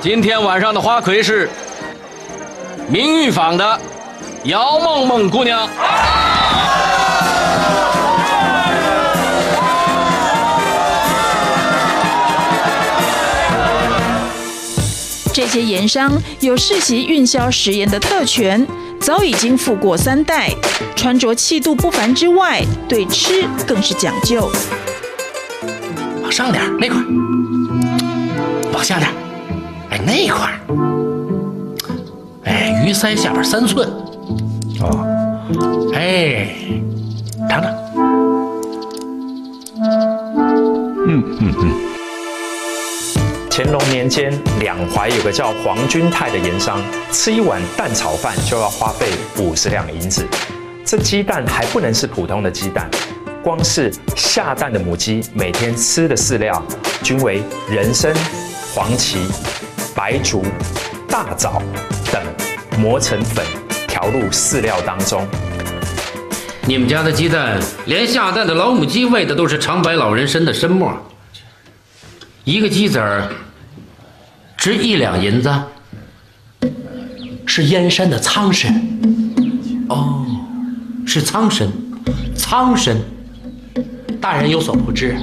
[0.00, 1.48] 今天晚上的花魁是
[2.88, 3.78] 明玉坊的
[4.42, 5.68] 姚梦梦姑娘。
[15.38, 16.10] 这些盐商
[16.40, 18.66] 有世袭运销食盐的特权，
[19.00, 20.50] 早已经富过三代，
[20.96, 24.50] 穿着气度不凡之外，对吃更是讲究。
[26.24, 26.98] 往上点，那块；
[28.72, 29.08] 往下点，
[29.90, 30.58] 哎，那块儿；
[32.42, 33.88] 哎，鱼鳃下边三寸。
[34.80, 35.06] 哦，
[35.94, 36.48] 哎，
[37.48, 37.72] 尝尝。
[41.06, 41.87] 嗯嗯嗯。
[43.58, 46.80] 乾隆年间，两淮有个叫黄君泰的盐商，
[47.10, 50.24] 吃一碗蛋炒饭就要花费五十两银子。
[50.84, 52.88] 这鸡蛋还不能是普通的鸡蛋，
[53.42, 56.64] 光是下蛋的母鸡每天吃的饲料
[57.02, 58.14] 均为人参、
[58.72, 59.26] 黄芪、
[59.92, 60.44] 白术、
[61.08, 61.60] 大枣
[62.12, 62.22] 等
[62.78, 63.44] 磨成粉，
[63.88, 65.26] 调入饲料当中。
[66.64, 70.92] 你们家的鸡蛋，连下蛋的老母鸡喂的都是长白老人参的参末，
[72.44, 73.28] 一个鸡子儿。
[74.58, 75.48] 值一两银子，
[77.46, 78.74] 是燕山的苍参。
[79.88, 80.26] 哦，
[81.06, 81.68] 是苍参，
[82.36, 82.96] 苍参。
[84.20, 85.16] 大人有所不知，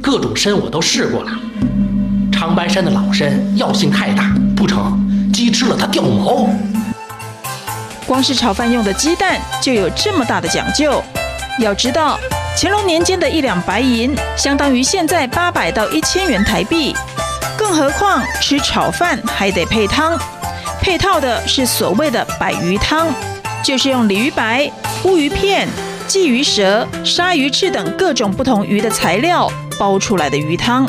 [0.00, 1.32] 各种参我都试过了。
[2.30, 4.96] 长白山的老参药性太大，不成，
[5.32, 6.48] 鸡吃了它掉毛。
[8.06, 11.02] 光是炒饭用的鸡蛋就有这么大的讲究。
[11.58, 12.16] 要知道，
[12.56, 16.94] 乾隆年间的一两白银，相当于现在八百到一千元台币。
[17.68, 20.18] 更何况吃炒饭还得配汤，
[20.80, 23.08] 配套的是所谓的百鱼汤，
[23.62, 24.72] 就是用鲤鱼白、
[25.04, 25.68] 乌鱼片、
[26.08, 30.86] 鲫鱼舌、鲨鱼翅等各种不同鱼的材料煲出来的鱼汤。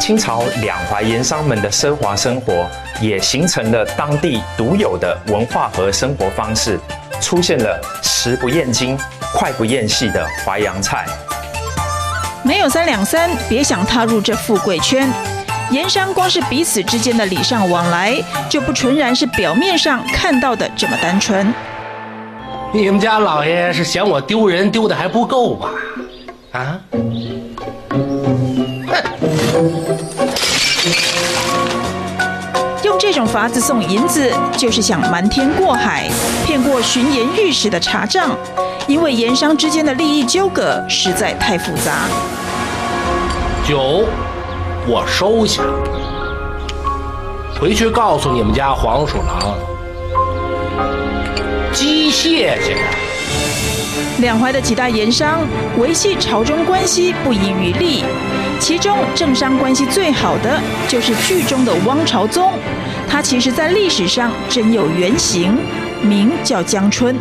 [0.00, 2.66] 清朝两淮盐商们的奢华生活，
[2.98, 6.80] 也形成了当地独有的文化和生活方式。
[7.20, 8.98] 出现了食不厌精、
[9.32, 11.06] 快不厌细的淮扬菜。
[12.42, 15.08] 没有三两三，别想踏入这富贵圈。
[15.70, 18.14] 盐商光是彼此之间的礼尚往来，
[18.48, 21.52] 就不纯然是表面上看到的这么单纯。
[22.72, 25.70] 你们家老爷是嫌我丢人丢的还不够吧？
[26.52, 26.80] 啊？
[33.08, 36.10] 这种法子送银子，就是想瞒天过海，
[36.44, 38.36] 骗过巡盐御史的查账。
[38.88, 42.08] 因为盐商之间的利益纠葛实在太复杂。
[43.64, 44.04] 酒，
[44.88, 45.62] 我收下。
[47.60, 49.54] 回去告诉你们家黄鼠狼，
[51.72, 52.76] 鸡谢谢。
[54.18, 55.46] 两淮的几大盐商
[55.78, 58.04] 维系朝中关系不遗余力，
[58.58, 62.52] 其中政商关系最好的就是剧中的汪朝宗。
[63.08, 65.56] 他其实，在历史上真有原型，
[66.02, 67.16] 名叫江春。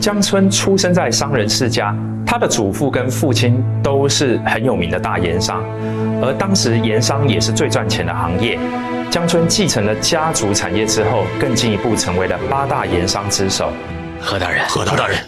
[0.00, 1.94] 江春出生在商人世家，
[2.26, 5.62] 他的祖父跟父亲都是很有名的大盐商，
[6.22, 8.58] 而当时盐商也是最赚钱的行业。
[9.10, 13.72] 江春继承了家族产业之后，更进一步成为了八大盐商之首。
[14.20, 15.18] 何大人，何大人，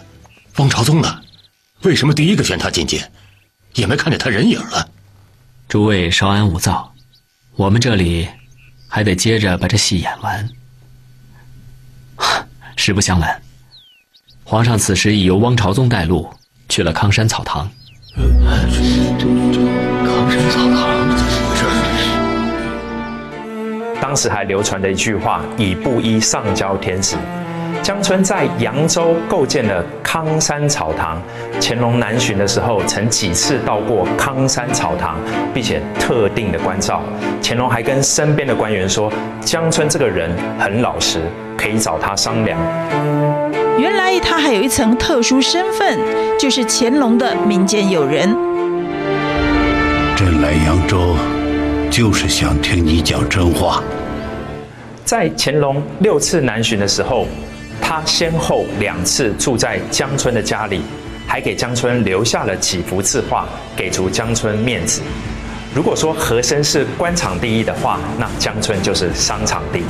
[0.57, 1.07] 汪朝宗呢？
[1.81, 3.01] 为什么第一个选他进京，
[3.73, 4.87] 也没看见他人影了？
[5.67, 6.93] 诸位稍安勿躁，
[7.57, 8.29] 我们这里。
[8.95, 10.47] 还得接着把这戏演完。
[12.75, 13.41] 实不相瞒，
[14.43, 16.31] 皇上此时已由汪朝宗带路
[16.69, 17.67] 去了康山草堂。
[18.15, 18.29] 康
[20.29, 21.55] 山草堂怎么回
[23.97, 23.99] 事？
[23.99, 27.17] 当时还流传着一句话：“以布衣上交天子。”
[27.83, 31.21] 江村在扬州构建了康山草堂。
[31.59, 35.17] 乾隆南巡的时候，曾几次到过康山草堂，
[35.53, 37.03] 并且特定的关照。
[37.43, 39.11] 乾隆还跟身边的官员说
[39.43, 41.19] ：“江村这个人很老实，
[41.57, 42.57] 可以找他商量。”
[43.77, 45.99] 原来他还有一层特殊身份，
[46.39, 48.33] 就是乾隆的民间友人。
[50.15, 51.17] 朕来扬州，
[51.91, 53.83] 就是想听你讲真话。
[55.03, 57.27] 在乾隆六次南巡的时候。
[57.85, 60.81] 他先后两次住在江春的家里，
[61.27, 65.01] 还给江春留下了几幅字画，给足江春面子。
[65.75, 69.83] 如果说和珅是官场第一的话，那江春就是商场第一。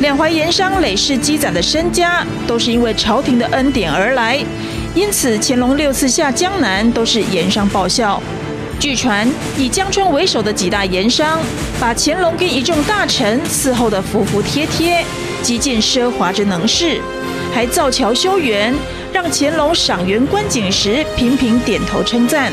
[0.00, 4.44] 两淮盐商累世积攒的身家，都是因为朝廷的恩典而来，
[4.92, 8.20] 因此乾隆六次下江南都是盐商报效。
[8.80, 11.40] 据传，以江春为首的几大盐商，
[11.80, 15.02] 把乾隆跟一众大臣伺候得服服帖帖，
[15.42, 17.00] 极尽奢华之能事，
[17.54, 18.74] 还造桥修园，
[19.12, 22.52] 让乾隆赏园观景时频频点头称赞。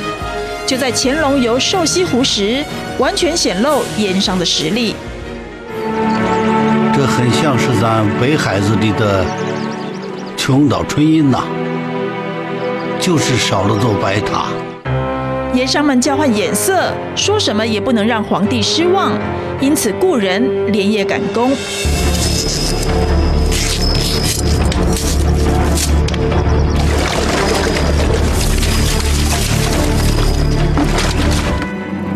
[0.65, 2.63] 就在乾隆游瘦西湖时，
[2.97, 4.95] 完全显露盐商的实力。
[6.93, 9.25] 这很像是咱北海子里的
[10.37, 11.43] 琼岛春荫呐，
[13.01, 14.45] 就是少了座白塔。
[15.53, 19.11] 盐商们交换眼色，说什么也不能让皇帝失望，
[19.59, 21.51] 因此故人连夜赶工。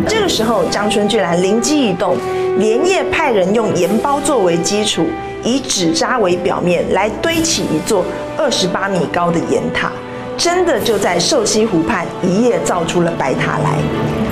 [0.07, 2.17] 这个时候，张春居然灵机一动，
[2.57, 5.05] 连夜派人用盐包作为基础，
[5.43, 8.05] 以纸扎为表面，来堆起一座
[8.37, 9.91] 二十八米高的盐塔。
[10.45, 13.79] 真的就在瘦西湖畔一夜造出了白塔来。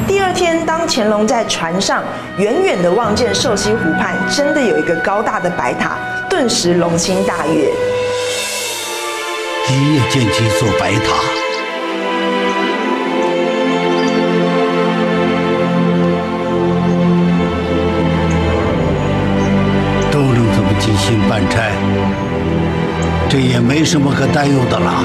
[0.07, 2.03] 第二天，当乾隆在船上
[2.37, 5.97] 远远的望见瘦西湖畔真的有一个高大的白塔，
[6.29, 7.67] 顿时龙心大悦。
[9.71, 11.15] 一夜建起一座白塔，
[20.11, 21.71] 都能这么精心办差，
[23.27, 25.03] 这也没什么可担忧的了。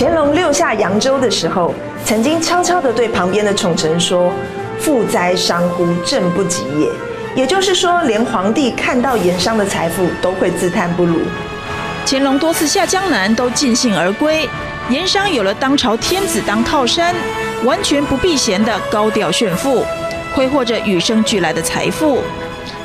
[0.00, 1.74] 乾隆六下扬州的时候，
[2.06, 4.32] 曾经悄悄地对旁边的宠臣说
[4.80, 6.88] ：“富哉商乎，朕不及也。”
[7.36, 11.18] 也就是说，连皇帝看到盐商的财富都会自叹不如。
[12.06, 14.48] 乾隆多次下江南都尽兴而归，
[14.88, 17.14] 盐商有了当朝天子当靠山，
[17.64, 19.84] 完全不避嫌的高调炫富，
[20.34, 22.22] 挥霍着与生俱来的财富。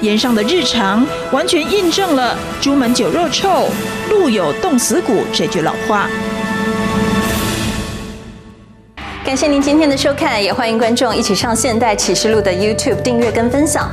[0.01, 3.69] 盐商的日常完全印证了“朱门酒肉臭，
[4.09, 6.09] 路有冻死骨”这句老话。
[9.25, 13.89] 感谢您今天的收看，也欢迎观众一起上现代启示录的 YouTube 订阅跟分享。